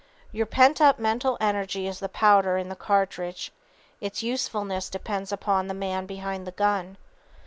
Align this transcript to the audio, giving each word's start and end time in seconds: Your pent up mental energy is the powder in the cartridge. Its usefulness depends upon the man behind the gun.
Your 0.31 0.47
pent 0.47 0.81
up 0.81 0.97
mental 0.97 1.37
energy 1.39 1.85
is 1.85 1.99
the 1.99 2.09
powder 2.09 2.57
in 2.57 2.69
the 2.69 2.75
cartridge. 2.75 3.51
Its 3.99 4.23
usefulness 4.23 4.89
depends 4.89 5.31
upon 5.31 5.67
the 5.67 5.75
man 5.75 6.07
behind 6.07 6.47
the 6.47 6.51
gun. 6.53 6.97